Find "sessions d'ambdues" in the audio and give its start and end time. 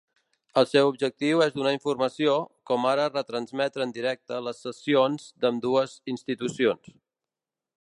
4.67-5.95